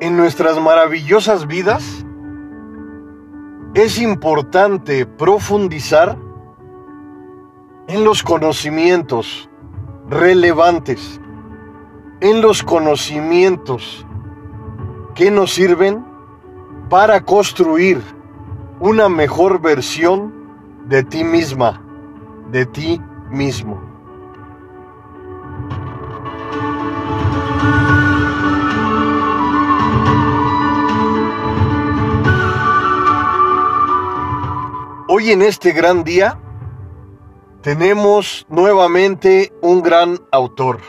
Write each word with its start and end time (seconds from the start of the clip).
En 0.00 0.18
nuestras 0.18 0.60
maravillosas 0.60 1.46
vidas 1.46 2.04
es 3.74 3.98
importante 3.98 5.06
profundizar 5.06 6.18
en 7.88 8.04
los 8.04 8.22
conocimientos 8.22 9.48
relevantes, 10.08 11.20
en 12.20 12.40
los 12.40 12.62
conocimientos 12.62 14.06
que 15.14 15.30
nos 15.30 15.52
sirven 15.54 16.04
para 16.88 17.24
construir 17.24 18.02
una 18.84 19.08
mejor 19.08 19.62
versión 19.62 20.34
de 20.84 21.02
ti 21.02 21.24
misma, 21.24 21.82
de 22.50 22.66
ti 22.66 23.00
mismo. 23.30 23.80
Hoy 35.08 35.30
en 35.30 35.40
este 35.40 35.72
gran 35.72 36.04
día 36.04 36.38
tenemos 37.62 38.44
nuevamente 38.50 39.54
un 39.62 39.80
gran 39.80 40.20
autor. 40.30 40.80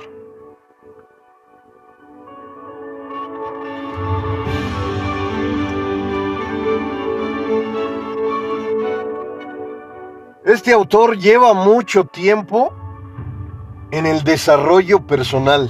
Este 10.56 10.72
autor 10.72 11.18
lleva 11.18 11.54
mucho 11.54 12.06
tiempo 12.06 12.72
en 13.92 14.06
el 14.06 14.24
desarrollo 14.24 15.06
personal. 15.06 15.70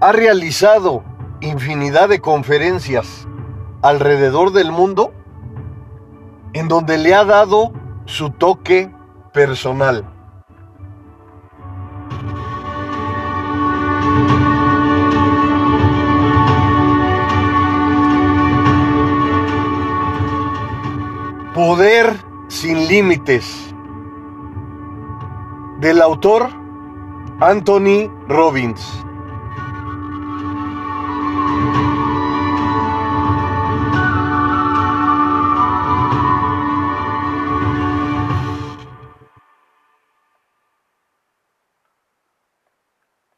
Ha 0.00 0.10
realizado 0.10 1.04
infinidad 1.40 2.08
de 2.08 2.20
conferencias 2.20 3.28
alrededor 3.82 4.50
del 4.50 4.72
mundo 4.72 5.14
en 6.54 6.66
donde 6.66 6.98
le 6.98 7.14
ha 7.14 7.24
dado 7.24 7.72
su 8.06 8.30
toque 8.30 8.92
personal. 9.32 10.11
Poder 21.64 22.16
sin 22.48 22.88
límites 22.88 23.72
del 25.78 26.02
autor 26.02 26.50
Anthony 27.40 28.10
Robbins. 28.26 28.84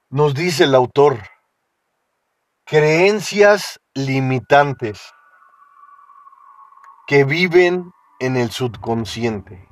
Nos 0.09 0.35
dice 0.35 0.65
el 0.65 0.75
autor, 0.75 1.19
creencias 2.65 3.79
limitantes 3.93 5.13
que 7.07 7.25
viven 7.25 7.93
en 8.19 8.37
el 8.37 8.51
subconsciente. 8.51 9.69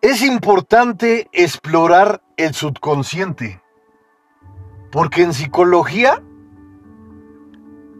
Es 0.00 0.22
importante 0.22 1.28
explorar 1.32 2.22
el 2.36 2.54
subconsciente, 2.54 3.62
porque 4.90 5.22
en 5.22 5.32
psicología 5.32 6.22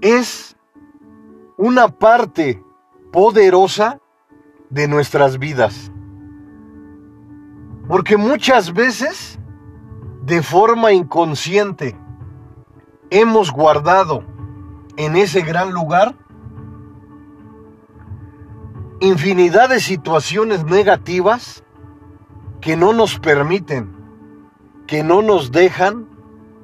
es 0.01 0.57
una 1.57 1.89
parte 1.89 2.63
poderosa 3.13 4.01
de 4.69 4.89
nuestras 4.89 5.39
vidas. 5.39 5.93
Porque 7.87 8.17
muchas 8.17 8.73
veces 8.73 9.39
de 10.23 10.43
forma 10.43 10.93
inconsciente 10.93 11.97
hemos 13.11 13.53
guardado 13.53 14.25
en 14.97 15.17
ese 15.17 15.43
gran 15.43 15.73
lugar 15.73 16.17
infinidad 19.03 19.69
de 19.69 19.81
situaciones 19.81 20.65
negativas 20.65 21.65
que 22.61 22.77
no 22.77 22.93
nos 22.93 23.19
permiten, 23.19 23.93
que 24.87 25.03
no 25.03 25.23
nos 25.23 25.51
dejan 25.51 26.07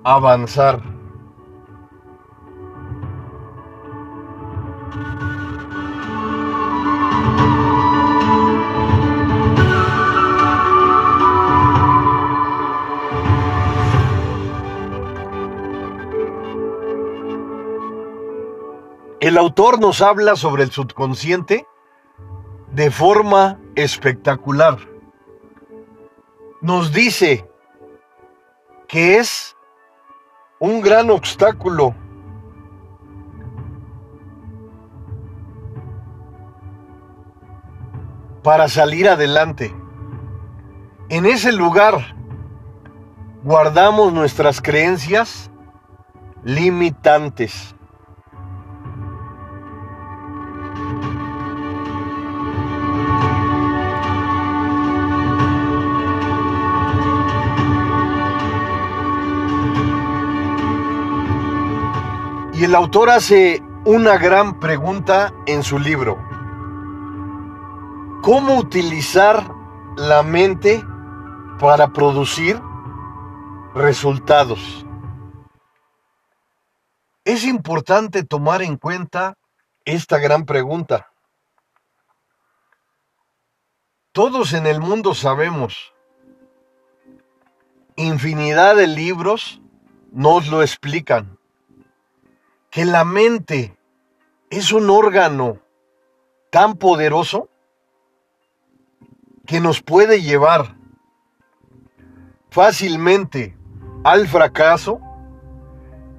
avanzar. 0.04 0.81
El 19.19 19.37
autor 19.37 19.81
nos 19.81 20.00
habla 20.00 20.37
sobre 20.37 20.62
el 20.62 20.70
subconsciente 20.70 21.66
de 22.78 22.93
forma 22.93 23.59
espectacular. 23.75 24.78
Nos 26.61 26.93
dice 26.93 27.44
que 28.87 29.16
es 29.16 29.56
un 30.61 30.81
gran 30.81 31.11
obstáculo 31.11 31.93
para 38.44 38.69
salir 38.69 39.09
adelante. 39.09 39.75
En 41.09 41.27
ese 41.27 41.50
lugar 41.50 42.15
guardamos 43.43 44.12
nuestras 44.12 44.61
creencias 44.61 45.50
limitantes. 46.44 47.75
Y 62.58 62.64
el 62.64 62.74
autor 62.74 63.08
hace 63.10 63.62
una 63.84 64.19
gran 64.19 64.58
pregunta 64.58 65.32
en 65.46 65.62
su 65.62 65.78
libro. 65.78 66.19
¿Cómo 68.20 68.58
utilizar 68.58 69.48
la 69.96 70.24
mente 70.24 70.84
para 71.60 71.92
producir 71.92 72.60
resultados? 73.76 74.84
Es 77.24 77.44
importante 77.44 78.24
tomar 78.24 78.62
en 78.62 78.76
cuenta 78.76 79.38
esta 79.84 80.19
gran 80.19 80.44
pregunta. 80.44 81.12
Todos 84.10 84.52
en 84.52 84.66
el 84.66 84.80
mundo 84.80 85.14
sabemos, 85.14 85.94
infinidad 87.94 88.75
de 88.75 88.88
libros 88.88 89.62
nos 90.10 90.48
lo 90.48 90.62
explican 90.62 91.38
que 92.78 92.84
la 92.84 93.04
mente 93.04 93.76
es 94.50 94.72
un 94.72 94.88
órgano 94.88 95.58
tan 96.52 96.76
poderoso 96.76 97.48
que 99.46 99.58
nos 99.58 99.82
puede 99.82 100.22
llevar 100.22 100.76
fácilmente 102.50 103.56
al 104.04 104.28
fracaso, 104.28 105.00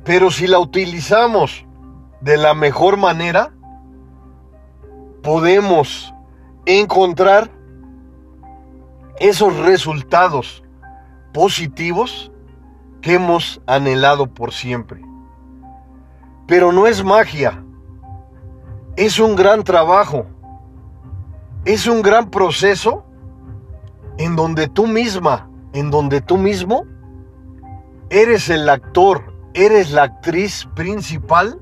pero 0.04 0.32
si 0.32 0.48
la 0.48 0.60
utilizamos 0.60 1.66
de 2.20 2.36
la 2.36 2.54
mejor 2.54 2.98
manera, 2.98 3.54
podemos 5.24 6.14
encontrar 6.66 7.50
esos 9.22 9.56
resultados 9.60 10.62
positivos 11.32 12.34
que 13.00 13.14
hemos 13.14 13.62
anhelado 13.66 14.28
por 14.28 14.52
siempre. 14.52 15.09
Pero 16.50 16.72
no 16.72 16.88
es 16.88 17.04
magia. 17.04 17.64
Es 18.96 19.20
un 19.20 19.36
gran 19.36 19.64
trabajo. 19.64 20.26
Es 21.64 21.86
un 21.86 22.02
gran 22.02 22.32
proceso 22.32 23.06
en 24.18 24.36
donde 24.36 24.68
tú 24.68 24.88
misma, 24.88 25.48
en 25.74 25.92
donde 25.92 26.22
tú 26.22 26.38
mismo, 26.38 26.86
eres 28.10 28.50
el 28.50 28.68
actor, 28.68 29.32
eres 29.54 29.92
la 29.92 30.04
actriz 30.04 30.68
principal 30.76 31.62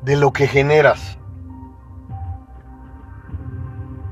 de 0.00 0.16
lo 0.16 0.32
que 0.32 0.46
generas. 0.46 1.18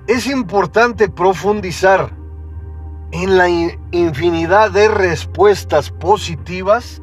Es 0.07 0.27
importante 0.27 1.09
profundizar 1.09 2.13
en 3.13 3.39
la 3.39 3.49
infinidad 3.49 4.71
de 4.71 4.89
respuestas 4.89 5.89
positivas 5.91 7.01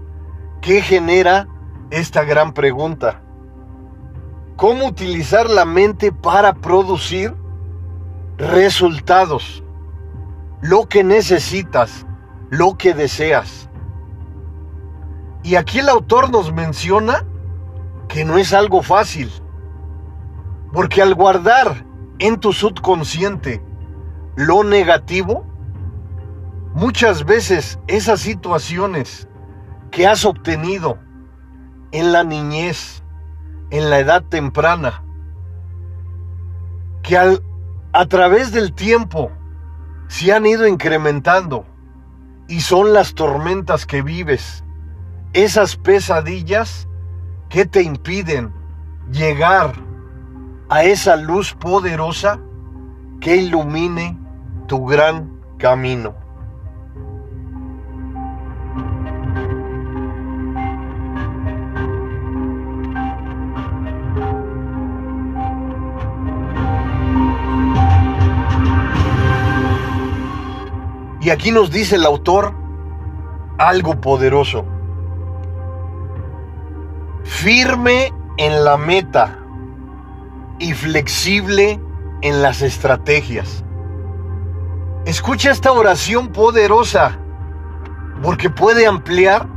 que 0.61 0.83
genera 0.83 1.47
esta 1.91 2.23
gran 2.23 2.53
pregunta. 2.53 3.21
¿Cómo 4.55 4.87
utilizar 4.87 5.49
la 5.49 5.65
mente 5.65 6.11
para 6.11 6.53
producir 6.53 7.35
resultados? 8.37 9.63
Lo 10.61 10.87
que 10.87 11.03
necesitas, 11.03 12.05
lo 12.49 12.77
que 12.77 12.93
deseas. 12.93 13.69
Y 15.43 15.55
aquí 15.55 15.79
el 15.79 15.89
autor 15.89 16.31
nos 16.31 16.53
menciona 16.53 17.25
que 18.07 18.23
no 18.23 18.37
es 18.37 18.53
algo 18.53 18.83
fácil. 18.83 19.29
Porque 20.71 21.01
al 21.01 21.15
guardar 21.15 21.85
en 22.19 22.39
tu 22.39 22.53
subconsciente 22.53 23.61
lo 24.35 24.63
negativo, 24.63 25.45
muchas 26.73 27.25
veces 27.25 27.79
esas 27.87 28.21
situaciones 28.21 29.27
que 29.89 30.07
has 30.07 30.23
obtenido 30.23 30.99
en 31.91 32.11
la 32.11 32.23
niñez, 32.23 33.03
en 33.69 33.89
la 33.89 33.99
edad 33.99 34.23
temprana, 34.23 35.03
que 37.03 37.17
a 37.17 38.05
través 38.05 38.51
del 38.51 38.73
tiempo 38.73 39.31
se 40.07 40.33
han 40.33 40.45
ido 40.45 40.67
incrementando 40.67 41.65
y 42.47 42.61
son 42.61 42.93
las 42.93 43.13
tormentas 43.13 43.85
que 43.85 44.01
vives, 44.01 44.63
esas 45.33 45.77
pesadillas 45.77 46.87
que 47.49 47.65
te 47.65 47.81
impiden 47.81 48.53
llegar 49.11 49.73
a 50.69 50.83
esa 50.83 51.15
luz 51.15 51.53
poderosa 51.53 52.39
que 53.19 53.37
ilumine 53.37 54.17
tu 54.67 54.85
gran 54.85 55.39
camino. 55.57 56.20
Aquí 71.31 71.49
nos 71.49 71.71
dice 71.71 71.95
el 71.95 72.05
autor 72.05 72.53
algo 73.57 74.01
poderoso. 74.01 74.65
Firme 77.23 78.13
en 78.35 78.65
la 78.65 78.75
meta 78.75 79.39
y 80.59 80.73
flexible 80.73 81.79
en 82.21 82.41
las 82.41 82.61
estrategias. 82.61 83.63
Escucha 85.05 85.51
esta 85.51 85.71
oración 85.71 86.33
poderosa 86.33 87.17
porque 88.21 88.49
puede 88.49 88.85
ampliar 88.85 89.47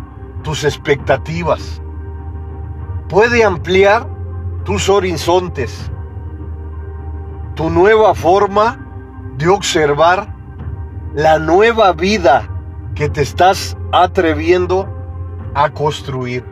tus 0.44 0.62
expectativas, 0.62 1.82
puede 3.08 3.42
ampliar 3.42 4.06
tus 4.62 4.88
horizontes, 4.88 5.90
tu 7.56 7.68
nueva 7.68 8.14
forma 8.14 8.78
de 9.38 9.48
observar 9.48 10.33
la 11.14 11.38
nueva 11.38 11.92
vida 11.92 12.50
que 12.96 13.08
te 13.08 13.22
estás 13.22 13.76
atreviendo 13.92 14.88
a 15.54 15.70
construir. 15.70 16.44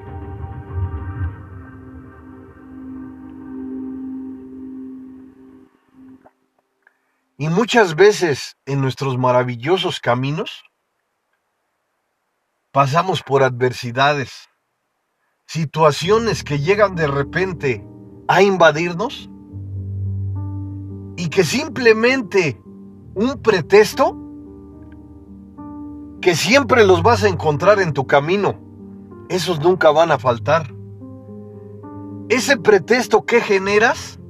Y 7.39 7.49
muchas 7.49 7.97
veces 7.97 8.57
en 8.65 8.81
nuestros 8.81 9.19
maravillosos 9.19 9.99
caminos 9.99 10.63
pasamos 12.71 13.25
por 13.25 13.43
adversidades, 13.43 14.49
situaciones 15.45 16.45
que 16.45 16.61
llegan 16.61 16.95
de 16.95 17.09
repente 17.09 17.85
a 18.29 18.43
invadirnos 18.43 19.29
y 21.17 21.29
que 21.31 21.43
simplemente 21.43 22.63
un 23.15 23.43
pretexto 23.43 24.22
que 26.23 26.37
siempre 26.37 26.87
los 26.87 27.03
vas 27.03 27.25
a 27.25 27.29
encontrar 27.29 27.81
en 27.81 27.93
tu 27.93 28.07
camino. 28.07 28.55
Esos 29.29 29.61
nunca 29.61 29.91
van 29.91 30.13
a 30.13 30.19
faltar. 30.19 30.73
Ese 32.29 32.57
pretexto 32.57 33.27
que 33.27 33.41
generas 33.41 34.21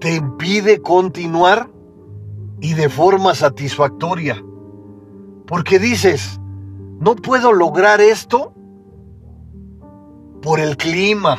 te 0.00 0.16
impide 0.16 0.80
continuar 0.80 1.70
y 2.60 2.72
de 2.72 2.88
forma 2.88 3.34
satisfactoria. 3.34 4.42
Porque 5.46 5.78
dices, 5.78 6.40
no 6.98 7.14
puedo 7.16 7.52
lograr 7.52 8.00
esto 8.00 8.54
por 10.40 10.58
el 10.58 10.78
clima, 10.78 11.36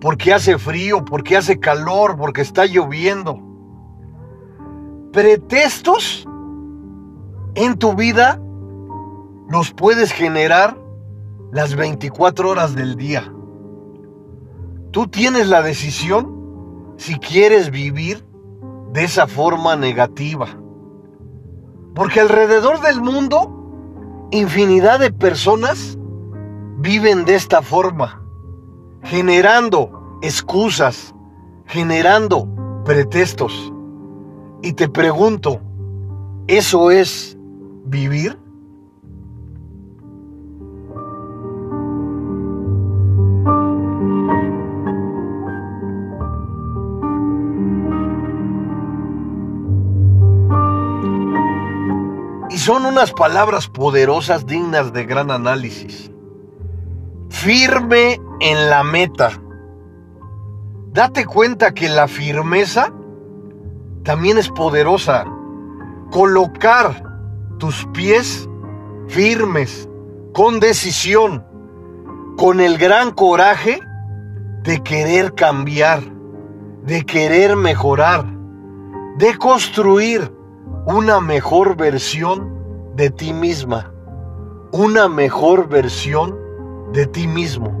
porque 0.00 0.32
hace 0.32 0.56
frío, 0.56 1.04
porque 1.04 1.36
hace 1.36 1.58
calor, 1.58 2.16
porque 2.16 2.42
está 2.42 2.64
lloviendo. 2.64 3.40
Pretextos 5.12 6.28
en 7.56 7.76
tu 7.76 7.94
vida 7.94 8.40
los 9.48 9.72
puedes 9.72 10.12
generar 10.12 10.76
las 11.52 11.74
24 11.74 12.50
horas 12.50 12.74
del 12.74 12.96
día. 12.96 13.32
Tú 14.90 15.06
tienes 15.06 15.48
la 15.48 15.62
decisión 15.62 16.94
si 16.96 17.18
quieres 17.18 17.70
vivir 17.70 18.26
de 18.92 19.04
esa 19.04 19.26
forma 19.26 19.76
negativa. 19.76 20.48
Porque 21.94 22.20
alrededor 22.20 22.80
del 22.80 23.00
mundo, 23.00 24.28
infinidad 24.30 25.00
de 25.00 25.12
personas 25.12 25.98
viven 26.78 27.24
de 27.24 27.34
esta 27.34 27.62
forma, 27.62 28.22
generando 29.02 30.18
excusas, 30.22 31.14
generando 31.66 32.48
pretextos. 32.84 33.72
Y 34.62 34.74
te 34.74 34.88
pregunto, 34.88 35.60
¿eso 36.46 36.90
es 36.90 37.36
vivir? 37.84 38.38
Son 52.68 52.84
unas 52.84 53.14
palabras 53.14 53.66
poderosas 53.66 54.44
dignas 54.44 54.92
de 54.92 55.06
gran 55.06 55.30
análisis. 55.30 56.10
Firme 57.30 58.20
en 58.40 58.68
la 58.68 58.84
meta. 58.84 59.30
Date 60.92 61.24
cuenta 61.24 61.72
que 61.72 61.88
la 61.88 62.08
firmeza 62.08 62.92
también 64.02 64.36
es 64.36 64.50
poderosa. 64.50 65.24
Colocar 66.10 67.02
tus 67.58 67.86
pies 67.94 68.46
firmes, 69.06 69.88
con 70.34 70.60
decisión, 70.60 71.46
con 72.36 72.60
el 72.60 72.76
gran 72.76 73.12
coraje 73.12 73.80
de 74.64 74.82
querer 74.82 75.34
cambiar, 75.34 76.02
de 76.82 77.06
querer 77.06 77.56
mejorar, 77.56 78.26
de 79.16 79.38
construir 79.38 80.30
una 80.84 81.22
mejor 81.22 81.74
versión 81.74 82.57
de 82.98 83.10
ti 83.10 83.32
misma, 83.32 83.92
una 84.72 85.08
mejor 85.08 85.68
versión 85.68 86.36
de 86.92 87.06
ti 87.06 87.28
mismo. 87.28 87.72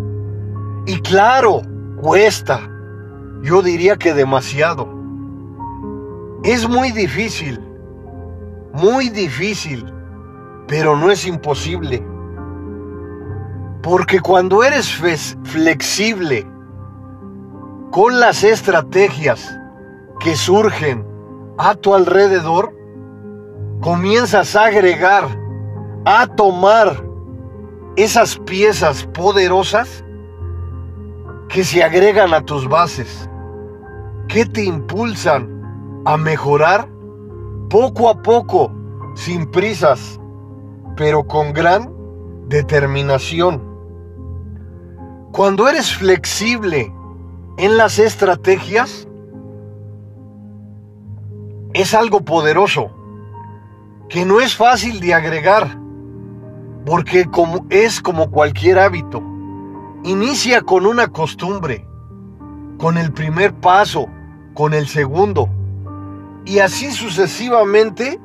Y 0.86 1.00
claro, 1.00 1.60
cuesta, 2.00 2.60
yo 3.42 3.60
diría 3.60 3.96
que 3.96 4.14
demasiado. 4.14 4.88
Es 6.44 6.68
muy 6.68 6.92
difícil, 6.92 7.58
muy 8.72 9.08
difícil, 9.08 9.92
pero 10.68 10.96
no 10.96 11.10
es 11.10 11.26
imposible. 11.26 12.00
Porque 13.82 14.20
cuando 14.20 14.62
eres 14.62 14.88
flexible 15.42 16.46
con 17.90 18.20
las 18.20 18.44
estrategias 18.44 19.52
que 20.20 20.36
surgen 20.36 21.04
a 21.58 21.74
tu 21.74 21.92
alrededor, 21.92 22.77
comienzas 23.80 24.56
a 24.56 24.66
agregar, 24.66 25.24
a 26.04 26.26
tomar 26.26 27.04
esas 27.96 28.36
piezas 28.38 29.04
poderosas 29.14 30.04
que 31.48 31.64
se 31.64 31.82
agregan 31.82 32.34
a 32.34 32.44
tus 32.44 32.68
bases, 32.68 33.28
que 34.28 34.44
te 34.44 34.64
impulsan 34.64 36.02
a 36.04 36.16
mejorar 36.16 36.88
poco 37.70 38.08
a 38.08 38.22
poco, 38.22 38.72
sin 39.14 39.50
prisas, 39.50 40.20
pero 40.96 41.26
con 41.26 41.52
gran 41.52 41.92
determinación. 42.48 43.62
Cuando 45.32 45.68
eres 45.68 45.94
flexible 45.94 46.92
en 47.58 47.76
las 47.76 47.98
estrategias 47.98 49.06
es 51.74 51.94
algo 51.94 52.20
poderoso, 52.20 52.90
que 54.08 54.24
no 54.24 54.40
es 54.40 54.54
fácil 54.54 55.00
de 55.00 55.14
agregar, 55.14 55.78
porque 56.86 57.26
como, 57.26 57.66
es 57.70 58.00
como 58.00 58.30
cualquier 58.30 58.78
hábito. 58.78 59.22
Inicia 60.04 60.62
con 60.62 60.86
una 60.86 61.08
costumbre, 61.08 61.86
con 62.78 62.96
el 62.96 63.12
primer 63.12 63.52
paso, 63.54 64.08
con 64.54 64.72
el 64.72 64.88
segundo, 64.88 65.48
y 66.46 66.60
así 66.60 66.90
sucesivamente 66.90 68.18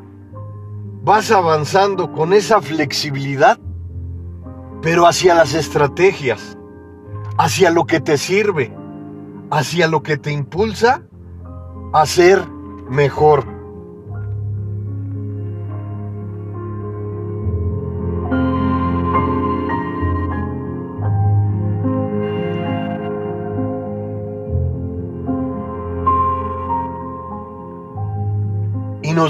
vas 1.03 1.31
avanzando 1.31 2.13
con 2.13 2.31
esa 2.31 2.61
flexibilidad, 2.61 3.59
pero 4.81 5.05
hacia 5.05 5.35
las 5.35 5.53
estrategias, 5.53 6.57
hacia 7.37 7.69
lo 7.71 7.85
que 7.85 7.99
te 7.99 8.17
sirve, 8.17 8.73
hacia 9.51 9.87
lo 9.87 10.01
que 10.01 10.17
te 10.17 10.31
impulsa 10.31 11.01
a 11.91 12.05
ser 12.05 12.47
mejor. 12.89 13.52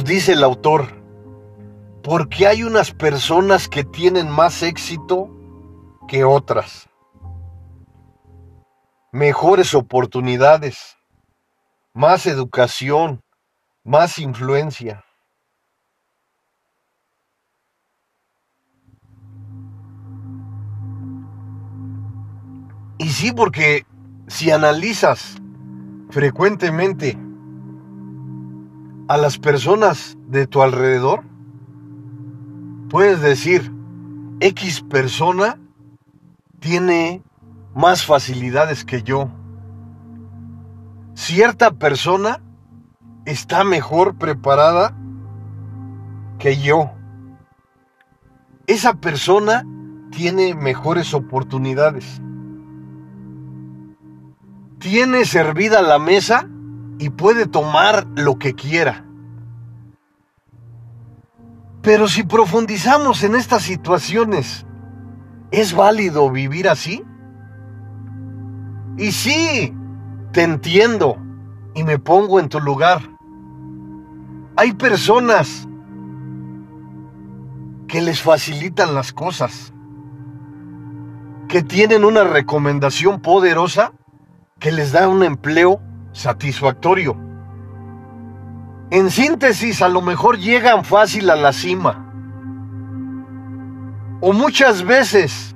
Dice 0.04 0.34
el 0.34 0.44
autor, 0.44 0.88
porque 2.04 2.48
hay 2.48 2.64
unas 2.64 2.92
personas 2.92 3.70
que 3.70 3.84
tienen 3.84 4.30
más 4.30 4.62
éxito 4.62 5.30
que 6.08 6.24
otras, 6.24 6.90
mejores 9.12 9.74
oportunidades, 9.74 10.98
más 11.94 12.26
educación, 12.26 13.22
más 13.84 14.20
influencia. 14.20 15.06
Y 22.98 23.10
sí, 23.10 23.32
porque 23.32 23.86
si 24.28 24.52
analizas 24.52 25.36
frecuentemente 26.10 27.18
a 29.08 29.18
las 29.18 29.38
personas 29.38 30.18
de 30.28 30.48
tu 30.48 30.62
alrededor, 30.62 31.24
puedes 32.90 33.22
decir, 33.22 33.72
X 34.40 34.82
persona 34.82 35.60
tiene 36.60 37.22
más 37.76 38.06
facilidades 38.06 38.86
que 38.86 39.04
yo. 39.04 39.30
Cierta 41.16 41.72
persona 41.72 42.42
está 43.26 43.64
mejor 43.64 44.16
preparada 44.16 44.96
que 46.40 46.58
yo. 46.58 46.92
Esa 48.68 48.96
persona 48.96 49.66
tiene 50.12 50.56
mejores 50.56 51.14
oportunidades. 51.14 52.22
Tiene 54.80 55.26
servida 55.26 55.82
la 55.82 56.00
mesa 56.00 56.48
y 57.00 57.10
puede 57.10 57.46
tomar 57.48 58.08
lo 58.16 58.38
que 58.38 58.54
quiera. 58.54 59.06
Pero 61.82 62.08
si 62.08 62.24
profundizamos 62.24 63.24
en 63.24 63.36
estas 63.36 63.64
situaciones, 63.64 64.66
¿es 65.52 65.76
válido 65.76 66.30
vivir 66.32 66.70
así? 66.70 67.04
Y 68.98 69.12
sí, 69.12 69.76
te 70.32 70.44
entiendo 70.44 71.18
y 71.76 71.84
me 71.84 72.00
pongo 72.00 72.40
en 72.40 72.48
tu 72.48 72.60
lugar. 72.60 73.02
Hay 74.56 74.74
personas 74.74 75.68
que 77.88 78.02
les 78.02 78.22
facilitan 78.22 78.96
las 78.96 79.12
cosas, 79.12 79.74
que 81.50 81.64
tienen 81.64 82.06
una 82.06 82.24
recomendación 82.24 83.20
poderosa 83.20 83.92
que 84.60 84.72
les 84.72 84.94
da 84.94 85.10
un 85.10 85.24
empleo 85.24 85.82
satisfactorio. 86.14 87.18
En 88.92 89.10
síntesis, 89.10 89.82
a 89.82 89.90
lo 89.90 90.02
mejor 90.02 90.38
llegan 90.38 90.86
fácil 90.86 91.30
a 91.30 91.36
la 91.36 91.52
cima. 91.52 92.10
O 94.22 94.32
muchas 94.32 94.84
veces 94.84 95.56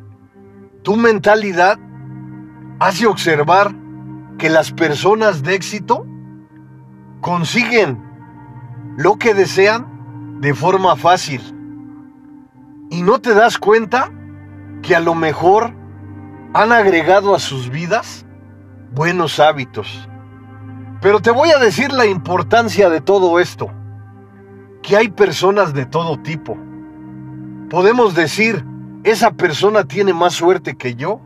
tu 0.83 0.97
mentalidad 0.97 1.79
hace 2.79 3.07
observar 3.07 3.73
que 4.37 4.49
las 4.49 4.71
personas 4.71 5.43
de 5.43 5.55
éxito 5.55 6.05
consiguen 7.21 8.03
lo 8.97 9.17
que 9.17 9.33
desean 9.33 10.39
de 10.41 10.53
forma 10.53 10.95
fácil. 10.95 11.41
Y 12.89 13.01
no 13.03 13.19
te 13.19 13.33
das 13.33 13.57
cuenta 13.57 14.11
que 14.81 14.95
a 14.95 14.99
lo 14.99 15.15
mejor 15.15 15.73
han 16.53 16.71
agregado 16.71 17.35
a 17.35 17.39
sus 17.39 17.69
vidas 17.69 18.25
buenos 18.93 19.39
hábitos. 19.39 20.07
Pero 21.07 21.21
te 21.21 21.31
voy 21.31 21.51
a 21.51 21.57
decir 21.57 21.93
la 21.93 22.05
importancia 22.05 22.89
de 22.89 22.99
todo 22.99 23.39
esto, 23.39 23.71
que 24.81 24.97
hay 24.97 25.07
personas 25.07 25.73
de 25.73 25.85
todo 25.85 26.19
tipo. 26.19 26.57
Podemos 27.69 28.13
decir, 28.13 28.65
esa 29.05 29.31
persona 29.31 29.85
tiene 29.85 30.11
más 30.11 30.33
suerte 30.33 30.75
que 30.75 30.95
yo, 30.95 31.21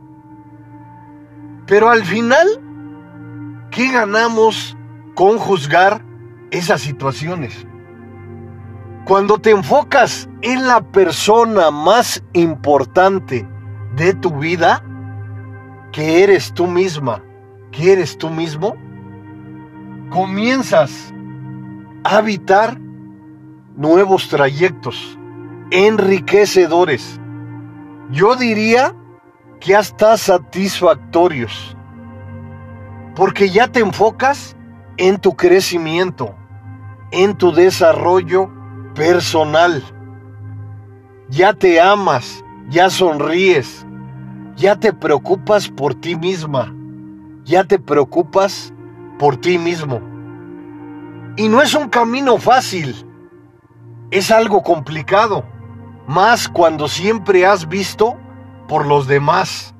pero 1.66 1.90
al 1.90 2.06
final, 2.06 2.48
¿qué 3.72 3.92
ganamos 3.92 4.78
con 5.16 5.40
juzgar 5.40 6.06
esas 6.52 6.82
situaciones? 6.82 7.66
Cuando 9.06 9.40
te 9.40 9.50
enfocas 9.50 10.30
en 10.44 10.68
la 10.68 10.82
persona 10.82 11.72
más 11.72 12.24
importante 12.34 13.50
de 13.96 14.14
tu 14.14 14.30
vida, 14.30 14.84
que 15.92 16.22
eres 16.22 16.54
tú 16.54 16.68
misma, 16.68 17.24
que 17.72 17.94
eres 17.94 18.16
tú 18.20 18.30
mismo, 18.30 18.76
comienzas 20.12 21.14
a 22.04 22.18
habitar 22.18 22.78
nuevos 23.76 24.28
trayectos 24.30 25.18
enriquecedores. 25.72 27.20
Yo 28.12 28.36
diría 28.36 28.94
que 29.62 29.76
hasta 29.76 30.18
satisfactorios. 30.18 31.76
Porque 33.16 33.50
ya 33.50 33.68
te 33.68 33.80
enfocas 33.80 34.56
en 34.98 35.18
tu 35.18 35.36
crecimiento, 35.36 36.36
en 37.12 37.38
tu 37.38 37.54
desarrollo 37.54 38.52
personal. 38.94 39.82
Ya 41.30 41.54
te 41.54 41.80
amas, 41.80 42.44
ya 42.70 42.90
sonríes, 42.90 43.86
ya 44.58 44.76
te 44.76 44.92
preocupas 44.92 45.70
por 45.70 45.96
ti 45.96 46.16
misma, 46.18 46.74
ya 47.46 47.64
te 47.64 47.80
preocupas 47.80 48.74
por 49.22 49.38
ti 49.38 49.60
mismo. 49.60 50.02
Y 51.38 51.48
no 51.48 51.62
es 51.62 51.76
un 51.76 51.90
camino 51.90 52.40
fácil, 52.40 53.06
es 54.10 54.32
algo 54.32 54.64
complicado, 54.64 55.46
más 56.08 56.50
cuando 56.50 56.88
siempre 56.88 57.46
has 57.46 57.70
visto 57.70 58.18
por 58.68 58.88
los 58.88 59.06
demás 59.06 59.76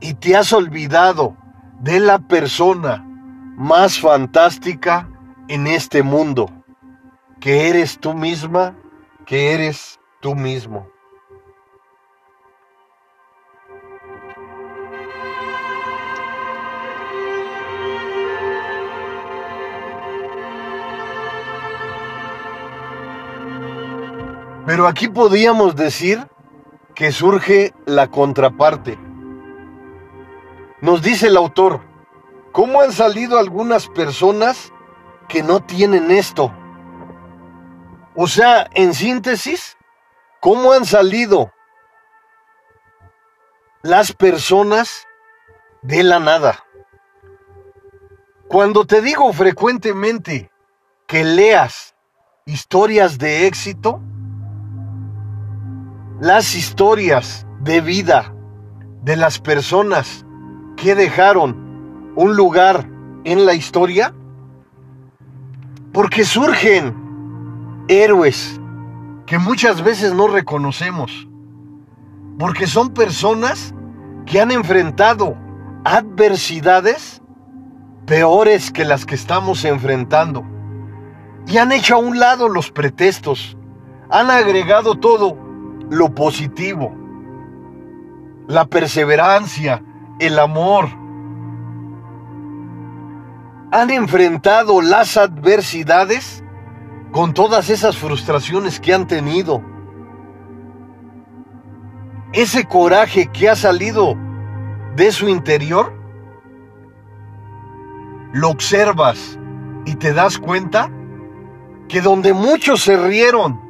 y 0.00 0.14
te 0.14 0.34
has 0.34 0.50
olvidado 0.54 1.36
de 1.80 2.00
la 2.00 2.20
persona 2.20 3.04
más 3.54 4.00
fantástica 4.00 5.10
en 5.48 5.66
este 5.66 6.02
mundo, 6.02 6.50
que 7.40 7.68
eres 7.68 7.98
tú 7.98 8.14
misma, 8.14 8.74
que 9.26 9.52
eres 9.52 10.00
tú 10.22 10.34
mismo. 10.34 10.88
Pero 24.66 24.86
aquí 24.86 25.08
podíamos 25.08 25.76
decir 25.76 26.26
que 26.94 27.12
surge 27.12 27.74
la 27.84 28.08
contraparte. 28.08 28.98
Nos 30.80 31.02
dice 31.02 31.26
el 31.26 31.36
autor, 31.36 31.80
¿cómo 32.52 32.80
han 32.80 32.92
salido 32.92 33.38
algunas 33.38 33.88
personas 33.88 34.72
que 35.28 35.42
no 35.42 35.60
tienen 35.60 36.10
esto? 36.10 36.52
O 38.16 38.26
sea, 38.26 38.68
en 38.74 38.94
síntesis, 38.94 39.76
¿cómo 40.40 40.72
han 40.72 40.86
salido 40.86 41.52
las 43.82 44.12
personas 44.12 45.06
de 45.82 46.04
la 46.04 46.20
nada? 46.20 46.64
Cuando 48.48 48.86
te 48.86 49.02
digo 49.02 49.30
frecuentemente 49.32 50.50
que 51.06 51.24
leas 51.24 51.94
historias 52.46 53.18
de 53.18 53.46
éxito, 53.46 54.00
las 56.24 56.54
historias 56.54 57.46
de 57.60 57.82
vida 57.82 58.34
de 59.02 59.14
las 59.14 59.38
personas 59.38 60.24
que 60.74 60.94
dejaron 60.94 62.14
un 62.16 62.34
lugar 62.34 62.88
en 63.24 63.44
la 63.44 63.52
historia? 63.52 64.14
Porque 65.92 66.24
surgen 66.24 66.94
héroes 67.88 68.58
que 69.26 69.36
muchas 69.36 69.82
veces 69.82 70.14
no 70.14 70.26
reconocemos. 70.26 71.28
Porque 72.38 72.66
son 72.68 72.94
personas 72.94 73.74
que 74.24 74.40
han 74.40 74.50
enfrentado 74.50 75.36
adversidades 75.84 77.20
peores 78.06 78.72
que 78.72 78.86
las 78.86 79.04
que 79.04 79.14
estamos 79.14 79.62
enfrentando. 79.66 80.42
Y 81.46 81.58
han 81.58 81.70
hecho 81.70 81.96
a 81.96 81.98
un 81.98 82.18
lado 82.18 82.48
los 82.48 82.70
pretextos. 82.70 83.58
Han 84.08 84.30
agregado 84.30 84.94
todo 84.94 85.43
lo 85.90 86.14
positivo. 86.14 86.94
La 88.46 88.66
perseverancia, 88.66 89.82
el 90.18 90.38
amor. 90.38 90.88
Han 93.72 93.90
enfrentado 93.90 94.80
las 94.82 95.16
adversidades 95.16 96.44
con 97.10 97.32
todas 97.32 97.70
esas 97.70 97.96
frustraciones 97.96 98.80
que 98.80 98.92
han 98.92 99.06
tenido. 99.06 99.62
Ese 102.32 102.64
coraje 102.64 103.28
que 103.28 103.48
ha 103.48 103.56
salido 103.56 104.16
de 104.96 105.12
su 105.12 105.28
interior, 105.28 105.92
lo 108.32 108.50
observas 108.50 109.38
y 109.84 109.94
te 109.94 110.12
das 110.12 110.38
cuenta 110.38 110.90
que 111.88 112.00
donde 112.00 112.32
muchos 112.32 112.82
se 112.82 112.96
rieron, 112.96 113.60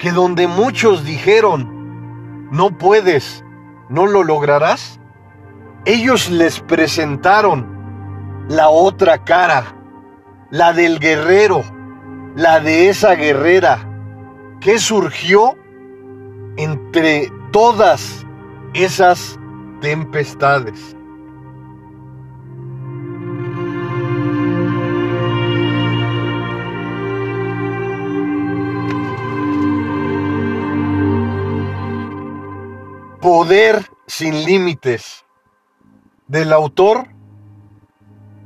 que 0.00 0.10
donde 0.12 0.46
muchos 0.48 1.04
dijeron, 1.04 2.48
no 2.50 2.70
puedes, 2.70 3.44
no 3.90 4.06
lo 4.06 4.24
lograrás, 4.24 4.98
ellos 5.84 6.30
les 6.30 6.58
presentaron 6.60 8.46
la 8.48 8.70
otra 8.70 9.24
cara, 9.24 9.76
la 10.50 10.72
del 10.72 10.98
guerrero, 11.00 11.62
la 12.34 12.60
de 12.60 12.88
esa 12.88 13.14
guerrera 13.14 13.86
que 14.60 14.78
surgió 14.78 15.56
entre 16.56 17.30
todas 17.52 18.26
esas 18.72 19.38
tempestades. 19.82 20.96
Poder 33.20 33.86
sin 34.06 34.46
límites 34.46 35.26
del 36.26 36.54
autor 36.54 37.06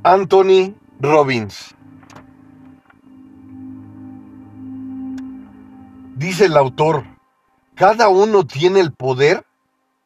Anthony 0.03 0.75
Robbins. 0.99 1.77
Dice 6.17 6.47
el 6.47 6.57
autor, 6.57 7.05
cada 7.77 8.09
uno 8.09 8.45
tiene 8.45 8.81
el 8.81 8.93
poder 8.93 9.47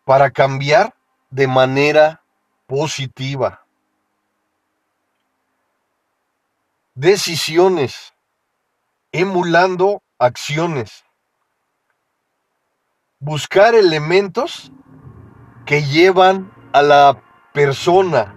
para 0.04 0.30
cambiar 0.30 0.94
de 1.30 1.46
manera 1.46 2.22
positiva. 2.66 3.64
Decisiones, 6.94 8.12
emulando 9.12 10.02
acciones. 10.18 11.04
Buscar 13.20 13.74
elementos 13.74 14.70
que 15.66 15.82
llevan 15.82 16.52
a 16.72 16.82
la 16.82 17.20
persona 17.52 18.36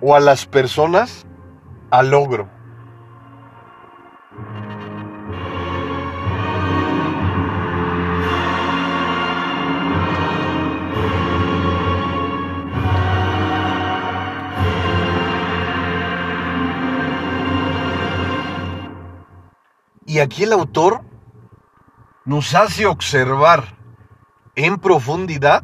o 0.00 0.16
a 0.16 0.20
las 0.20 0.46
personas 0.46 1.24
al 1.92 2.10
logro. 2.10 2.50
Y 20.04 20.18
aquí 20.18 20.42
el 20.42 20.52
autor 20.52 21.02
nos 22.24 22.56
hace 22.56 22.86
observar 22.86 23.76
en 24.56 24.78
profundidad 24.78 25.62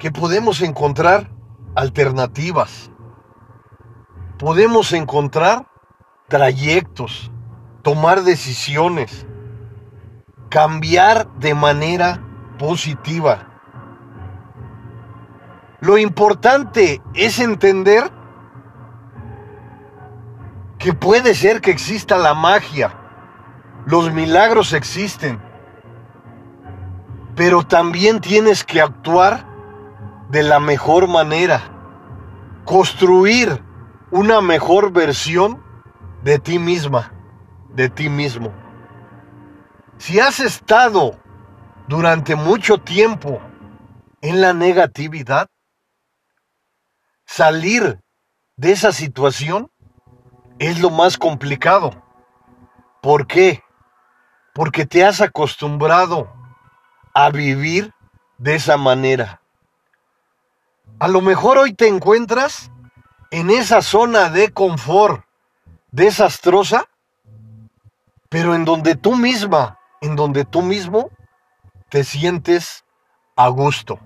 que 0.00 0.10
podemos 0.10 0.60
encontrar 0.60 1.30
alternativas, 1.76 2.90
podemos 4.36 4.92
encontrar 4.92 5.68
trayectos, 6.26 7.30
tomar 7.82 8.22
decisiones, 8.22 9.26
cambiar 10.48 11.32
de 11.36 11.54
manera 11.54 12.20
positiva. 12.58 13.48
Lo 15.80 15.98
importante 15.98 17.00
es 17.14 17.38
entender 17.38 18.10
que 20.78 20.92
puede 20.92 21.36
ser 21.36 21.60
que 21.60 21.70
exista 21.70 22.18
la 22.18 22.34
magia, 22.34 22.92
los 23.86 24.12
milagros 24.12 24.72
existen, 24.72 25.40
pero 27.34 27.62
también 27.62 28.20
tienes 28.20 28.64
que 28.64 28.80
actuar 28.80 29.46
de 30.28 30.42
la 30.42 30.60
mejor 30.60 31.08
manera, 31.08 31.62
construir 32.64 33.62
una 34.10 34.40
mejor 34.40 34.92
versión 34.92 35.62
de 36.22 36.38
ti 36.38 36.58
misma, 36.58 37.12
de 37.70 37.88
ti 37.88 38.08
mismo. 38.08 38.52
Si 39.98 40.20
has 40.20 40.40
estado 40.40 41.18
durante 41.88 42.34
mucho 42.34 42.78
tiempo 42.78 43.40
en 44.20 44.40
la 44.40 44.52
negatividad, 44.52 45.48
salir 47.24 48.00
de 48.56 48.72
esa 48.72 48.92
situación 48.92 49.70
es 50.58 50.80
lo 50.80 50.90
más 50.90 51.16
complicado. 51.16 51.90
¿Por 53.00 53.26
qué? 53.26 53.62
Porque 54.54 54.86
te 54.86 55.04
has 55.04 55.20
acostumbrado 55.20 56.41
a 57.14 57.30
vivir 57.30 57.92
de 58.38 58.54
esa 58.54 58.76
manera. 58.76 59.40
A 60.98 61.08
lo 61.08 61.20
mejor 61.20 61.58
hoy 61.58 61.74
te 61.74 61.88
encuentras 61.88 62.70
en 63.30 63.50
esa 63.50 63.82
zona 63.82 64.30
de 64.30 64.52
confort 64.52 65.24
desastrosa, 65.90 66.88
pero 68.28 68.54
en 68.54 68.64
donde 68.64 68.94
tú 68.94 69.16
misma, 69.16 69.78
en 70.00 70.16
donde 70.16 70.44
tú 70.44 70.62
mismo 70.62 71.10
te 71.88 72.04
sientes 72.04 72.84
a 73.36 73.48
gusto. 73.48 73.98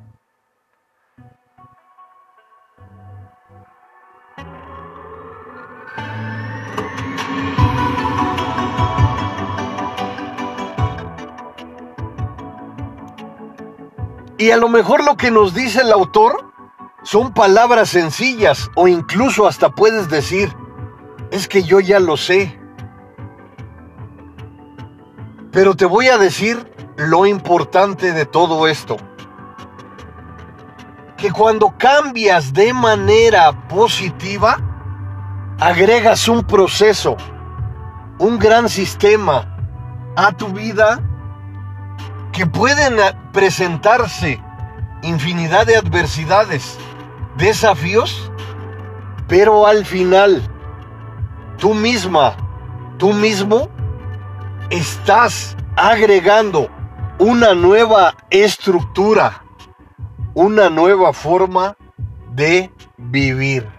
Y 14.38 14.51
a 14.51 14.57
lo 14.57 14.68
mejor 14.68 15.03
lo 15.03 15.16
que 15.16 15.31
nos 15.31 15.55
dice 15.55 15.81
el 15.81 15.92
autor 15.92 16.53
son 17.03 17.33
palabras 17.33 17.88
sencillas 17.88 18.70
o 18.75 18.87
incluso 18.87 19.46
hasta 19.46 19.70
puedes 19.70 20.11
decir, 20.11 20.55
es 21.31 21.49
que 21.49 21.62
yo 21.62 21.81
ya 21.81 22.01
lo 22.01 22.16
sé. 22.16 22.59
Pero 25.53 25.75
te 25.75 25.87
voy 25.87 26.09
a 26.09 26.18
decir 26.18 26.70
lo 26.96 27.25
importante 27.25 28.12
de 28.12 28.27
todo 28.27 28.66
esto. 28.66 28.96
Que 31.16 31.31
cuando 31.31 31.75
cambias 31.79 32.53
de 32.53 32.75
manera 32.75 33.66
positiva, 33.68 34.59
agregas 35.59 36.29
un 36.29 36.44
proceso, 36.44 37.16
un 38.18 38.38
gran 38.38 38.68
sistema 38.68 39.57
a 40.14 40.33
tu 40.33 40.49
vida 40.49 41.01
que 42.37 42.46
pueden 42.46 42.99
presentarse 43.33 44.38
infinidad 45.03 45.64
de 45.64 45.79
adversidades, 45.79 46.77
desafíos, 47.38 48.31
pero 49.27 49.66
al 49.66 49.87
final 49.87 50.42
tú 51.57 51.72
misma, 51.72 52.37
tú 52.99 53.14
mismo, 53.14 53.70
estás 54.68 55.57
agregando 55.77 56.68
una 57.18 57.55
nueva 57.55 58.14
estructura, 58.29 59.42
una 60.35 60.68
nueva 60.68 61.14
forma 61.14 61.75
de 62.35 62.70
vivir. 62.99 63.76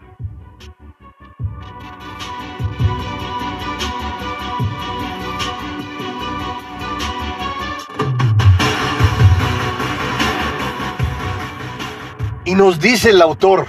Y 12.47 12.55
nos 12.55 12.79
dice 12.79 13.09
el 13.09 13.21
autor, 13.21 13.67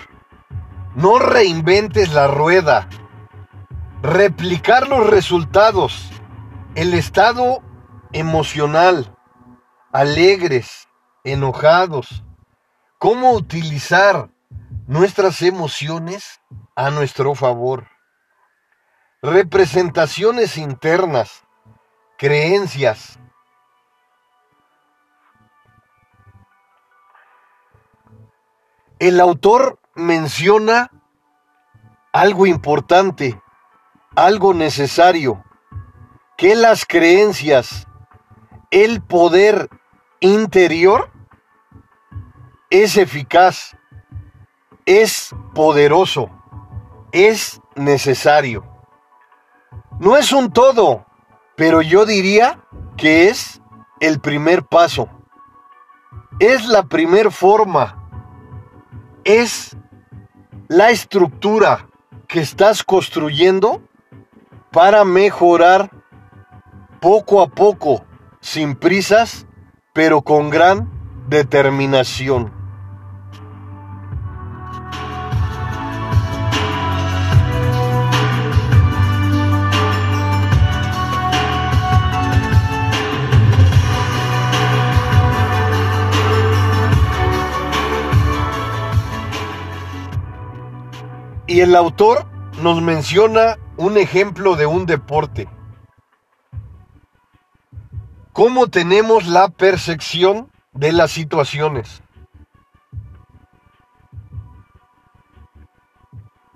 no 0.94 1.18
reinventes 1.18 2.12
la 2.12 2.28
rueda, 2.28 2.88
replicar 4.02 4.86
los 4.86 5.10
resultados, 5.10 6.08
el 6.76 6.94
estado 6.94 7.60
emocional, 8.12 9.12
alegres, 9.90 10.86
enojados, 11.24 12.22
cómo 12.98 13.32
utilizar 13.32 14.30
nuestras 14.86 15.42
emociones 15.42 16.40
a 16.76 16.90
nuestro 16.90 17.34
favor. 17.34 17.88
Representaciones 19.22 20.56
internas, 20.56 21.42
creencias. 22.16 23.17
El 28.98 29.20
autor 29.20 29.80
menciona 29.94 30.90
algo 32.12 32.46
importante, 32.46 33.40
algo 34.16 34.54
necesario, 34.54 35.44
que 36.36 36.56
las 36.56 36.84
creencias, 36.84 37.86
el 38.70 39.02
poder 39.02 39.68
interior 40.20 41.10
es 42.70 42.96
eficaz, 42.96 43.76
es 44.84 45.34
poderoso, 45.54 46.30
es 47.12 47.60
necesario. 47.76 48.64
No 50.00 50.16
es 50.16 50.32
un 50.32 50.52
todo, 50.52 51.06
pero 51.56 51.82
yo 51.82 52.04
diría 52.04 52.64
que 52.96 53.28
es 53.28 53.60
el 54.00 54.20
primer 54.20 54.64
paso. 54.64 55.08
Es 56.38 56.66
la 56.66 56.84
primer 56.84 57.32
forma. 57.32 57.97
Es 59.28 59.76
la 60.68 60.88
estructura 60.88 61.86
que 62.26 62.40
estás 62.40 62.82
construyendo 62.82 63.82
para 64.72 65.04
mejorar 65.04 65.90
poco 66.98 67.42
a 67.42 67.48
poco, 67.48 68.06
sin 68.40 68.74
prisas, 68.74 69.46
pero 69.92 70.22
con 70.22 70.48
gran 70.48 70.90
determinación. 71.28 72.57
El 91.60 91.74
autor 91.74 92.24
nos 92.62 92.80
menciona 92.82 93.58
un 93.76 93.98
ejemplo 93.98 94.54
de 94.54 94.66
un 94.66 94.86
deporte. 94.86 95.48
¿Cómo 98.32 98.68
tenemos 98.68 99.26
la 99.26 99.48
percepción 99.48 100.52
de 100.72 100.92
las 100.92 101.10
situaciones? 101.10 102.00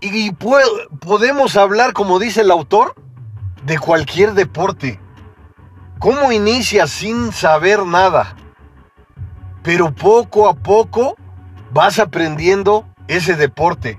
Y 0.00 0.30
podemos 0.30 1.56
hablar, 1.56 1.94
como 1.94 2.20
dice 2.20 2.42
el 2.42 2.52
autor, 2.52 2.94
de 3.64 3.80
cualquier 3.80 4.34
deporte. 4.34 5.00
¿Cómo 5.98 6.30
inicia 6.30 6.86
sin 6.86 7.32
saber 7.32 7.84
nada? 7.84 8.36
Pero 9.64 9.92
poco 9.92 10.48
a 10.48 10.54
poco 10.54 11.16
vas 11.72 11.98
aprendiendo 11.98 12.86
ese 13.08 13.34
deporte 13.34 13.98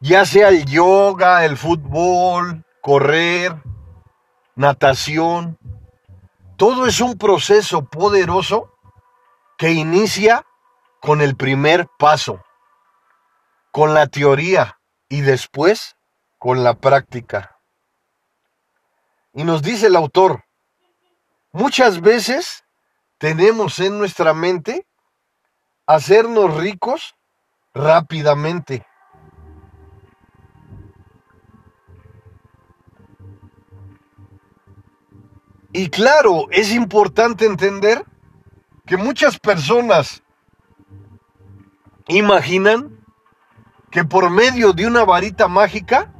ya 0.00 0.24
sea 0.24 0.48
el 0.48 0.64
yoga, 0.64 1.44
el 1.44 1.58
fútbol, 1.58 2.64
correr, 2.80 3.54
natación, 4.54 5.58
todo 6.56 6.86
es 6.86 7.00
un 7.00 7.16
proceso 7.18 7.84
poderoso 7.84 8.74
que 9.58 9.72
inicia 9.72 10.46
con 11.00 11.20
el 11.20 11.36
primer 11.36 11.86
paso, 11.98 12.42
con 13.70 13.94
la 13.94 14.06
teoría 14.06 14.78
y 15.08 15.20
después 15.20 15.96
con 16.38 16.64
la 16.64 16.74
práctica. 16.74 17.58
Y 19.34 19.44
nos 19.44 19.62
dice 19.62 19.88
el 19.88 19.96
autor, 19.96 20.44
muchas 21.52 22.00
veces 22.00 22.64
tenemos 23.18 23.78
en 23.78 23.98
nuestra 23.98 24.32
mente 24.32 24.86
hacernos 25.86 26.56
ricos 26.56 27.14
rápidamente 27.74 28.86
Y 35.72 35.88
claro, 35.88 36.46
es 36.50 36.72
importante 36.72 37.46
entender 37.46 38.04
que 38.86 38.96
muchas 38.96 39.38
personas 39.38 40.22
imaginan 42.08 43.04
que 43.90 44.04
por 44.04 44.30
medio 44.30 44.72
de 44.72 44.86
una 44.86 45.04
varita 45.04 45.46
mágica 45.46 46.12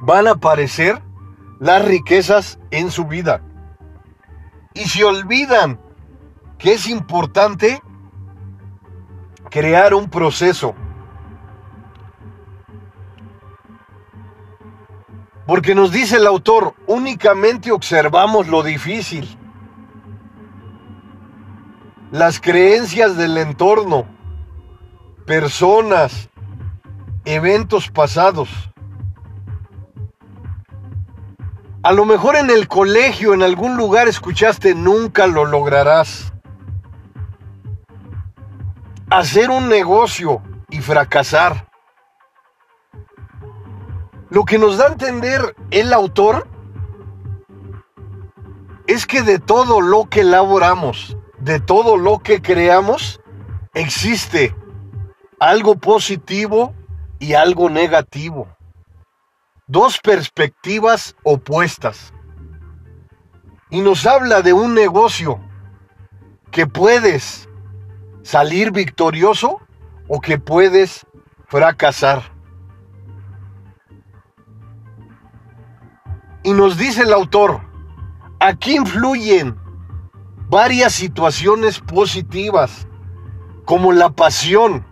van 0.00 0.26
a 0.26 0.32
aparecer 0.32 1.02
las 1.60 1.84
riquezas 1.84 2.58
en 2.70 2.90
su 2.90 3.04
vida. 3.04 3.42
Y 4.74 4.88
se 4.88 5.04
olvidan 5.04 5.78
que 6.58 6.72
es 6.74 6.88
importante 6.88 7.82
crear 9.50 9.94
un 9.94 10.08
proceso 10.08 10.74
Porque 15.46 15.74
nos 15.74 15.92
dice 15.92 16.16
el 16.16 16.26
autor, 16.26 16.74
únicamente 16.86 17.70
observamos 17.70 18.48
lo 18.48 18.62
difícil, 18.62 19.28
las 22.10 22.40
creencias 22.40 23.16
del 23.16 23.36
entorno, 23.36 24.06
personas, 25.26 26.30
eventos 27.26 27.90
pasados. 27.90 28.48
A 31.82 31.92
lo 31.92 32.06
mejor 32.06 32.36
en 32.36 32.48
el 32.48 32.66
colegio, 32.66 33.34
en 33.34 33.42
algún 33.42 33.76
lugar 33.76 34.08
escuchaste, 34.08 34.74
nunca 34.74 35.26
lo 35.26 35.44
lograrás. 35.44 36.32
Hacer 39.10 39.50
un 39.50 39.68
negocio 39.68 40.40
y 40.70 40.80
fracasar. 40.80 41.68
Lo 44.34 44.44
que 44.44 44.58
nos 44.58 44.78
da 44.78 44.86
a 44.86 44.88
entender 44.88 45.54
el 45.70 45.92
autor 45.92 46.48
es 48.88 49.06
que 49.06 49.22
de 49.22 49.38
todo 49.38 49.80
lo 49.80 50.06
que 50.10 50.22
elaboramos, 50.22 51.16
de 51.38 51.60
todo 51.60 51.96
lo 51.96 52.18
que 52.18 52.42
creamos, 52.42 53.20
existe 53.74 54.52
algo 55.38 55.76
positivo 55.76 56.74
y 57.20 57.34
algo 57.34 57.70
negativo. 57.70 58.48
Dos 59.68 60.00
perspectivas 60.00 61.14
opuestas. 61.22 62.12
Y 63.70 63.82
nos 63.82 64.04
habla 64.04 64.42
de 64.42 64.52
un 64.52 64.74
negocio 64.74 65.38
que 66.50 66.66
puedes 66.66 67.48
salir 68.24 68.72
victorioso 68.72 69.60
o 70.08 70.20
que 70.20 70.40
puedes 70.40 71.06
fracasar. 71.46 72.33
Y 76.44 76.52
nos 76.52 76.76
dice 76.76 77.02
el 77.02 77.12
autor, 77.12 77.62
aquí 78.38 78.76
influyen 78.76 79.58
varias 80.48 80.92
situaciones 80.92 81.80
positivas, 81.80 82.86
como 83.64 83.92
la 83.92 84.10
pasión. 84.10 84.84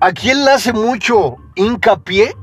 Aquí 0.00 0.30
él 0.30 0.48
hace 0.48 0.72
mucho 0.72 1.36
hincapié 1.54 2.34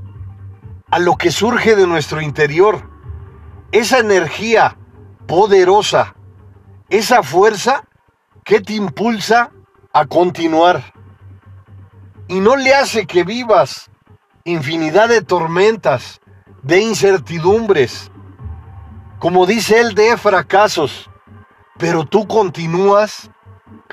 a 0.91 0.99
lo 0.99 1.17
que 1.17 1.31
surge 1.31 1.75
de 1.75 1.87
nuestro 1.87 2.21
interior. 2.21 2.89
Esa 3.71 3.97
energía 3.97 4.77
poderosa, 5.25 6.15
esa 6.89 7.23
fuerza 7.23 7.85
que 8.43 8.61
te 8.61 8.73
impulsa 8.73 9.51
a 9.91 10.05
continuar. 10.05 10.93
Y 12.27 12.39
no 12.39 12.55
le 12.55 12.75
hace 12.75 13.07
que 13.07 13.23
vivas 13.23 13.89
infinidad 14.43 15.09
de 15.09 15.23
tormentas, 15.23 16.21
de 16.65 16.81
incertidumbres, 16.81 18.11
como 19.19 19.45
dice 19.45 19.79
él, 19.79 19.93
de 19.93 20.17
fracasos, 20.17 21.11
pero 21.77 22.05
tú 22.05 22.27
continúas 22.27 23.29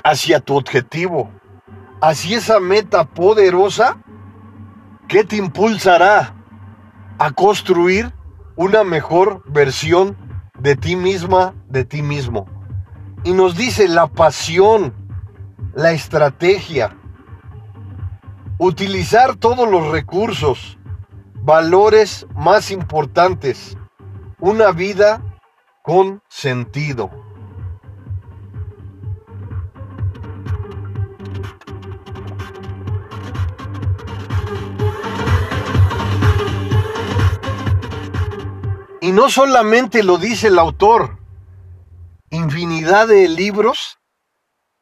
hacia 0.03 0.39
tu 0.39 0.57
objetivo, 0.57 1.29
hacia 2.01 2.39
esa 2.39 2.59
meta 2.59 3.03
poderosa 3.03 3.97
que 5.07 5.23
te 5.23 5.35
impulsará 5.35 6.33
a 7.19 7.29
construir 7.29 8.11
una 8.55 8.83
mejor 8.83 9.43
versión 9.45 10.17
de 10.57 10.75
ti 10.75 10.95
misma, 10.95 11.53
de 11.69 11.85
ti 11.85 12.01
mismo. 12.01 12.47
Y 13.23 13.33
nos 13.33 13.55
dice 13.55 13.87
la 13.87 14.07
pasión, 14.07 14.95
la 15.75 15.91
estrategia, 15.91 16.97
utilizar 18.57 19.35
todos 19.35 19.69
los 19.69 19.91
recursos, 19.91 20.79
valores 21.43 22.25
más 22.35 22.71
importantes, 22.71 23.77
una 24.39 24.71
vida 24.71 25.21
con 25.81 26.23
sentido. 26.29 27.11
Y 39.01 39.11
no 39.11 39.29
solamente 39.29 40.01
lo 40.01 40.17
dice 40.17 40.47
el 40.47 40.57
autor, 40.57 41.17
infinidad 42.29 43.09
de 43.09 43.27
libros 43.27 43.99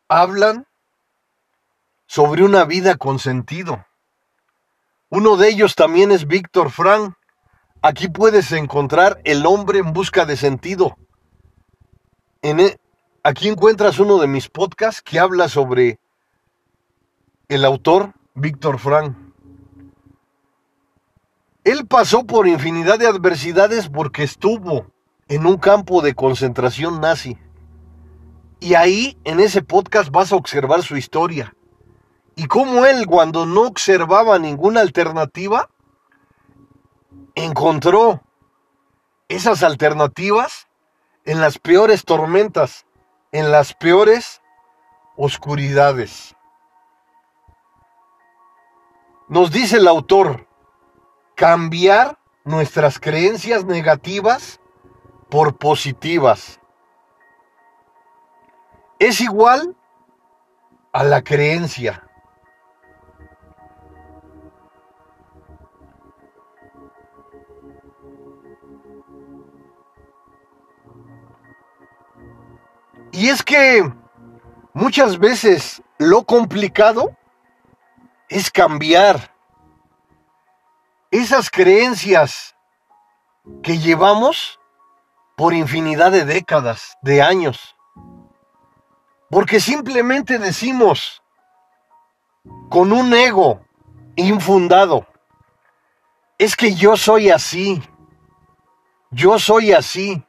hablan 0.08 0.67
sobre 2.06 2.43
una 2.43 2.65
vida 2.65 2.97
con 2.97 3.17
sentido. 3.17 3.84
Uno 5.13 5.36
de 5.36 5.50
ellos 5.50 5.76
también 5.76 6.10
es 6.13 6.26
Víctor 6.26 6.71
Frank. 6.71 7.15
Aquí 7.82 8.08
puedes 8.08 8.54
encontrar 8.54 9.19
El 9.26 9.45
hombre 9.45 9.80
en 9.80 9.91
busca 9.91 10.26
de 10.26 10.38
sentido. 10.38 10.97
En 12.41 12.62
e, 12.62 12.80
aquí 13.21 13.50
encuentras 13.50 14.00
uno 14.00 14.19
de 14.19 14.28
mis 14.28 14.47
podcasts 14.47 15.02
que 15.02 15.19
habla 15.19 15.50
sobre 15.50 16.00
el 17.50 17.65
autor 17.65 18.13
Víctor 18.36 18.80
Frank. 18.80 19.17
Él 21.65 21.86
pasó 21.88 22.26
por 22.26 22.47
infinidad 22.47 22.97
de 22.97 23.08
adversidades 23.08 23.89
porque 23.89 24.24
estuvo 24.24 24.88
en 25.28 25.45
un 25.45 25.58
campo 25.58 26.02
de 26.02 26.15
concentración 26.15 27.02
nazi. 27.02 27.38
Y 28.62 28.76
ahí, 28.76 29.17
en 29.26 29.41
ese 29.41 29.62
podcast, 29.62 30.10
vas 30.10 30.32
a 30.32 30.38
observar 30.38 30.84
su 30.84 30.95
historia. 30.95 31.54
Y 32.36 32.46
cómo 32.46 32.86
él, 32.86 33.06
cuando 33.08 33.46
no 33.46 33.63
observaba 33.63 34.39
ninguna 34.39 34.82
alternativa, 34.82 35.70
encontró 37.36 38.22
esas 39.28 39.63
alternativas 39.63 40.67
en 41.26 41.41
las 41.41 41.60
peores 41.60 42.04
tormentas, 42.04 42.86
en 43.32 43.52
las 43.52 43.74
peores 43.74 44.41
oscuridades. 45.15 46.36
Nos 49.28 49.52
dice 49.52 49.78
el 49.78 49.88
autor, 49.88 50.48
cambiar 51.36 52.20
nuestras 52.44 53.00
creencias 53.00 53.65
negativas 53.65 54.60
por 55.30 55.58
positivas. 55.58 56.60
Es 59.00 59.22
igual 59.22 59.76
a 60.91 61.04
la 61.04 61.24
creencia. 61.24 62.08
Es 73.32 73.44
que 73.44 73.89
muchas 74.74 75.17
veces 75.17 75.82
lo 75.98 76.24
complicado 76.24 77.15
es 78.28 78.52
cambiar 78.52 79.34
esas 81.12 81.50
creencias 81.50 82.56
que 83.63 83.78
llevamos 83.78 84.60
por 85.38 85.54
infinidad 85.54 86.12
de 86.12 86.26
décadas, 86.26 86.98
de 87.02 87.22
años. 87.22 87.76
Porque 89.30 89.62
simplemente 89.62 90.38
decimos 90.38 91.24
con 92.70 92.91
un 92.91 93.13
ego 93.13 93.62
infundado, 94.17 95.08
es 96.38 96.58
que 96.58 96.76
yo 96.76 96.98
soy 96.98 97.30
así, 97.30 97.82
yo 99.10 99.39
soy 99.39 99.72
así. 99.72 100.22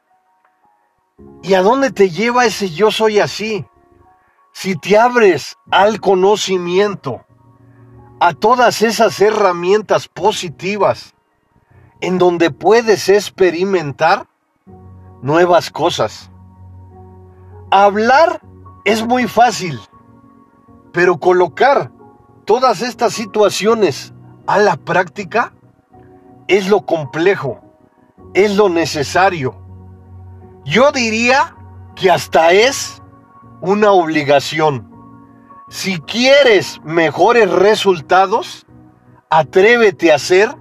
¿Y 1.41 1.55
a 1.55 1.61
dónde 1.61 1.91
te 1.91 2.09
lleva 2.09 2.45
ese 2.45 2.69
yo 2.69 2.91
soy 2.91 3.19
así? 3.19 3.65
Si 4.51 4.75
te 4.75 4.97
abres 4.97 5.57
al 5.71 5.99
conocimiento, 5.99 7.25
a 8.19 8.33
todas 8.33 8.81
esas 8.81 9.19
herramientas 9.19 10.07
positivas 10.07 11.13
en 11.99 12.17
donde 12.17 12.51
puedes 12.51 13.09
experimentar 13.09 14.27
nuevas 15.21 15.69
cosas. 15.71 16.29
Hablar 17.71 18.41
es 18.85 19.05
muy 19.05 19.27
fácil, 19.27 19.79
pero 20.91 21.17
colocar 21.17 21.91
todas 22.45 22.81
estas 22.81 23.13
situaciones 23.13 24.13
a 24.47 24.57
la 24.57 24.77
práctica 24.77 25.53
es 26.47 26.69
lo 26.69 26.85
complejo, 26.85 27.61
es 28.33 28.55
lo 28.55 28.69
necesario. 28.69 29.62
Yo 30.65 30.91
diría 30.91 31.55
que 31.95 32.09
hasta 32.09 32.51
es 32.53 33.01
una 33.61 33.91
obligación. 33.91 34.89
Si 35.69 35.99
quieres 35.99 36.79
mejores 36.83 37.49
resultados, 37.49 38.65
atrévete 39.29 40.11
a 40.11 40.15
hacer 40.15 40.55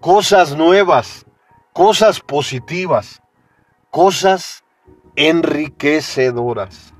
cosas 0.00 0.56
nuevas, 0.56 1.26
cosas 1.72 2.20
positivas, 2.20 3.22
cosas 3.90 4.64
enriquecedoras. 5.14 6.94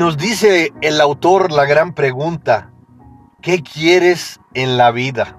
Nos 0.00 0.16
dice 0.16 0.72
el 0.80 0.98
autor 0.98 1.52
la 1.52 1.66
gran 1.66 1.92
pregunta, 1.92 2.70
¿qué 3.42 3.62
quieres 3.62 4.40
en 4.54 4.78
la 4.78 4.92
vida? 4.92 5.36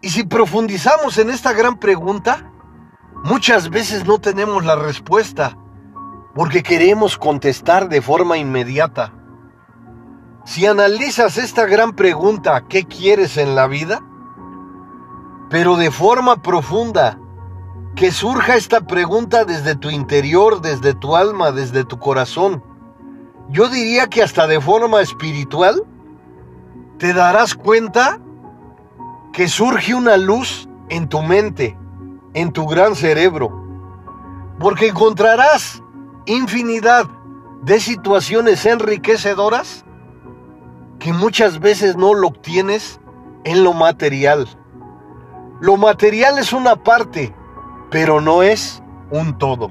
Y 0.00 0.08
si 0.08 0.24
profundizamos 0.24 1.18
en 1.18 1.28
esta 1.28 1.52
gran 1.52 1.78
pregunta, 1.78 2.50
muchas 3.24 3.68
veces 3.68 4.06
no 4.06 4.16
tenemos 4.20 4.64
la 4.64 4.76
respuesta 4.76 5.58
porque 6.34 6.62
queremos 6.62 7.18
contestar 7.18 7.90
de 7.90 8.00
forma 8.00 8.38
inmediata. 8.38 9.12
Si 10.46 10.64
analizas 10.64 11.36
esta 11.36 11.66
gran 11.66 11.92
pregunta, 11.92 12.64
¿qué 12.70 12.86
quieres 12.86 13.36
en 13.36 13.54
la 13.54 13.66
vida? 13.66 14.00
Pero 15.50 15.76
de 15.76 15.90
forma 15.90 16.40
profunda, 16.40 17.18
que 17.96 18.12
surja 18.12 18.56
esta 18.56 18.86
pregunta 18.86 19.44
desde 19.44 19.76
tu 19.76 19.90
interior, 19.90 20.62
desde 20.62 20.94
tu 20.94 21.16
alma, 21.16 21.52
desde 21.52 21.84
tu 21.84 21.98
corazón. 21.98 22.75
Yo 23.48 23.68
diría 23.68 24.08
que 24.08 24.22
hasta 24.22 24.46
de 24.46 24.60
forma 24.60 25.00
espiritual, 25.00 25.82
te 26.98 27.12
darás 27.12 27.54
cuenta 27.54 28.20
que 29.32 29.48
surge 29.48 29.94
una 29.94 30.16
luz 30.16 30.68
en 30.88 31.08
tu 31.08 31.22
mente, 31.22 31.76
en 32.34 32.52
tu 32.52 32.66
gran 32.66 32.94
cerebro, 32.94 33.52
porque 34.58 34.88
encontrarás 34.88 35.82
infinidad 36.26 37.06
de 37.62 37.80
situaciones 37.80 38.64
enriquecedoras 38.66 39.84
que 40.98 41.12
muchas 41.12 41.60
veces 41.60 41.96
no 41.96 42.14
lo 42.14 42.28
obtienes 42.28 43.00
en 43.44 43.62
lo 43.62 43.72
material. 43.72 44.48
Lo 45.60 45.76
material 45.76 46.38
es 46.38 46.52
una 46.52 46.76
parte, 46.76 47.34
pero 47.90 48.20
no 48.20 48.42
es 48.42 48.82
un 49.10 49.38
todo. 49.38 49.70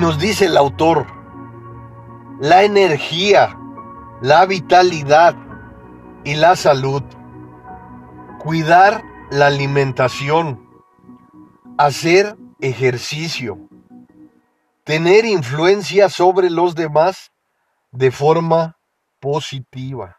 Nos 0.00 0.18
dice 0.18 0.46
el 0.46 0.56
autor, 0.56 1.06
la 2.40 2.62
energía, 2.64 3.54
la 4.22 4.46
vitalidad 4.46 5.36
y 6.24 6.36
la 6.36 6.56
salud, 6.56 7.02
cuidar 8.38 9.04
la 9.30 9.48
alimentación, 9.48 10.66
hacer 11.76 12.38
ejercicio, 12.60 13.68
tener 14.84 15.26
influencia 15.26 16.08
sobre 16.08 16.48
los 16.48 16.74
demás 16.74 17.30
de 17.90 18.10
forma 18.10 18.78
positiva. 19.20 20.18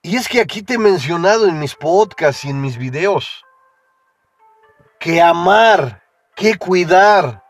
Y 0.00 0.16
es 0.16 0.28
que 0.28 0.40
aquí 0.40 0.62
te 0.62 0.74
he 0.74 0.78
mencionado 0.78 1.46
en 1.46 1.58
mis 1.58 1.74
podcasts 1.74 2.46
y 2.46 2.50
en 2.50 2.62
mis 2.62 2.78
videos 2.78 3.44
que 4.98 5.20
amar 5.20 6.05
que 6.36 6.56
cuidar 6.56 7.42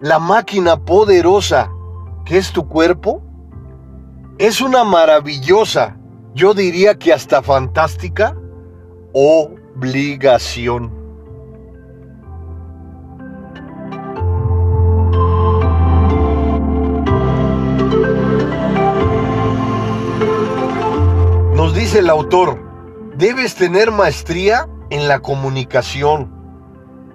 la 0.00 0.18
máquina 0.18 0.76
poderosa 0.76 1.70
que 2.24 2.38
es 2.38 2.52
tu 2.52 2.68
cuerpo 2.68 3.22
es 4.38 4.62
una 4.62 4.84
maravillosa 4.84 5.98
yo 6.34 6.54
diría 6.54 6.98
que 6.98 7.12
hasta 7.12 7.42
fantástica 7.42 8.36
obligación. 9.12 10.92
Nos 21.54 21.74
dice 21.74 22.00
el 22.00 22.10
autor, 22.10 22.58
debes 23.16 23.54
tener 23.54 23.92
maestría 23.92 24.68
en 24.90 25.06
la 25.06 25.20
comunicación, 25.20 26.33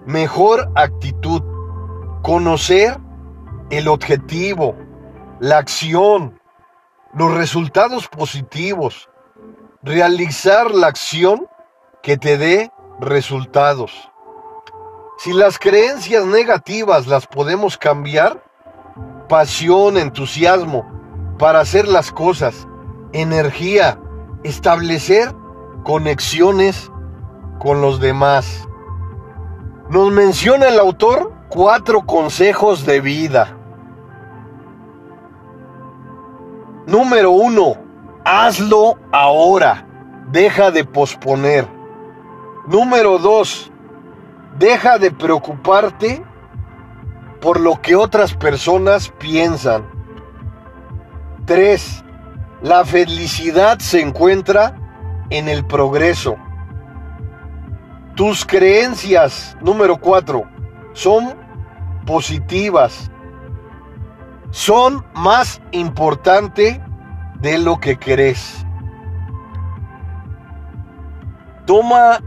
mejor 0.10 0.72
actitud, 0.74 1.43
conocer 2.24 2.98
el 3.69 3.88
objetivo, 3.88 4.76
la 5.39 5.60
acción, 5.60 6.41
los 7.13 7.32
resultados 7.36 8.08
positivos, 8.08 9.08
realizar 9.84 10.72
la 10.72 10.88
acción 10.88 11.48
que 12.02 12.17
te 12.17 12.39
dé 12.39 12.72
resultados. 13.00 14.10
Si 15.19 15.32
las 15.32 15.60
creencias 15.60 16.26
negativas 16.26 17.06
las 17.06 17.28
podemos 17.28 17.78
cambiar, 17.78 18.43
pasión, 19.28 19.95
entusiasmo 19.95 20.89
para 21.38 21.60
hacer 21.60 21.88
las 21.88 22.12
cosas, 22.12 22.67
energía, 23.13 24.00
establecer 24.43 25.36
conexiones 25.84 26.91
con 27.60 27.82
los 27.82 28.00
demás. 28.00 28.67
Nos 29.89 30.12
menciona 30.12 30.67
el 30.67 30.78
autor 30.78 31.34
cuatro 31.49 32.06
consejos 32.06 32.86
de 32.86 33.02
vida. 33.02 33.58
Número 36.86 37.32
uno, 37.32 37.75
hazlo 38.23 38.99
ahora. 39.12 39.88
Deja 40.32 40.69
de 40.69 40.86
posponer. 40.86 41.67
Número 42.67 43.17
dos, 43.17 43.71
deja 44.60 44.99
de 44.99 45.10
preocuparte 45.10 46.23
por 47.41 47.60
lo 47.60 47.82
que 47.82 47.95
otras 47.95 48.36
personas 48.36 49.10
piensan. 49.17 49.89
Tres, 51.45 52.04
la 52.62 52.86
felicidad 52.86 53.80
se 53.80 54.02
encuentra 54.02 54.75
en 55.32 55.49
el 55.49 55.65
progreso. 55.65 56.36
Tus 58.20 58.46
creencias, 58.46 59.56
número 59.62 59.96
cuatro, 59.96 60.44
son 60.92 61.38
positivas. 62.06 63.10
Son 64.50 65.06
más 65.16 65.62
importante 65.72 66.84
de 67.40 67.58
lo 67.60 67.80
que 67.80 67.98
crees. 67.98 68.66
Toma 71.66 72.20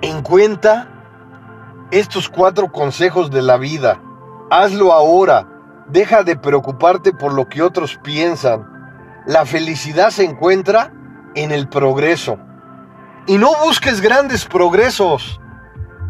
en 0.00 0.20
cuenta 0.22 0.88
estos 1.92 2.28
cuatro 2.28 2.72
consejos 2.72 3.30
de 3.30 3.42
la 3.42 3.56
vida. 3.56 4.02
Hazlo 4.50 4.92
ahora. 4.92 5.46
Deja 5.86 6.24
de 6.24 6.34
preocuparte 6.34 7.12
por 7.12 7.34
lo 7.34 7.48
que 7.48 7.62
otros 7.62 8.00
piensan. 8.02 8.66
La 9.26 9.46
felicidad 9.46 10.10
se 10.10 10.24
encuentra 10.24 10.92
en 11.36 11.52
el 11.52 11.68
progreso. 11.68 12.36
Y 13.26 13.38
no 13.38 13.50
busques 13.64 14.00
grandes 14.00 14.44
progresos. 14.44 15.40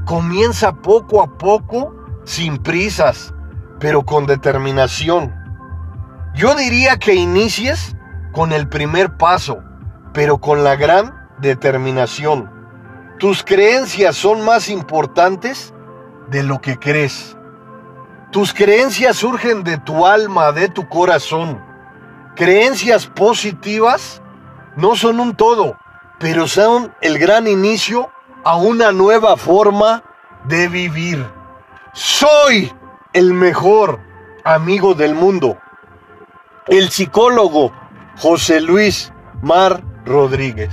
Comienza 0.05 0.73
poco 0.73 1.23
a 1.23 1.39
poco, 1.39 1.95
sin 2.25 2.59
prisas, 2.59 3.35
pero 3.79 4.05
con 4.05 4.27
determinación. 4.27 5.35
Yo 6.35 6.55
diría 6.55 6.99
que 6.99 7.15
inicies 7.15 7.97
con 8.33 8.53
el 8.53 8.69
primer 8.69 9.17
paso, 9.17 9.63
pero 10.13 10.39
con 10.39 10.65
la 10.65 10.77
gran 10.77 11.29
determinación. 11.39 12.51
Tus 13.19 13.43
creencias 13.43 14.17
son 14.17 14.45
más 14.45 14.69
importantes 14.69 15.75
de 16.31 16.43
lo 16.43 16.61
que 16.61 16.79
crees. 16.79 17.37
Tus 18.31 18.55
creencias 18.55 19.17
surgen 19.17 19.65
de 19.65 19.77
tu 19.79 20.07
alma, 20.07 20.53
de 20.53 20.69
tu 20.69 20.89
corazón. 20.89 21.61
Creencias 22.37 23.07
positivas 23.07 24.23
no 24.77 24.95
son 24.95 25.19
un 25.19 25.35
todo, 25.35 25.77
pero 26.21 26.47
son 26.47 26.95
el 27.01 27.19
gran 27.19 27.49
inicio 27.49 28.11
a 28.45 28.57
una 28.57 28.93
nueva 28.93 29.39
forma 29.39 30.05
de 30.45 30.69
vivir. 30.69 31.27
Soy 31.95 32.71
el 33.15 33.33
mejor 33.33 34.01
amigo 34.45 34.95
del 34.95 35.15
mundo. 35.15 35.57
El 36.67 36.91
psicólogo 36.91 37.73
José 38.19 38.61
Luis 38.61 39.13
Mar 39.41 39.83
Rodríguez. 40.05 40.71